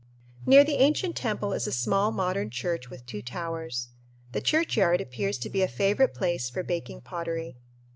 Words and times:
Near 0.47 0.63
the 0.63 0.77
ancient 0.81 1.15
temple 1.15 1.53
is 1.53 1.67
a 1.67 1.71
small 1.71 2.11
modern 2.11 2.49
church 2.49 2.89
with 2.89 3.05
two 3.05 3.21
towers. 3.21 3.89
The 4.31 4.41
churchyard 4.41 4.99
appears 4.99 5.37
to 5.37 5.49
be 5.51 5.61
a 5.61 5.67
favorite 5.67 6.15
place 6.15 6.49
for 6.49 6.63
baking 6.63 7.01
pottery. 7.01 7.55